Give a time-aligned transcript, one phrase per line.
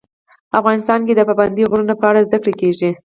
[0.59, 2.89] افغانستان کې د پابندی غرونه په اړه زده کړه کېږي.